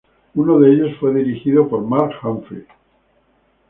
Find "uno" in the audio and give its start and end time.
0.33-0.59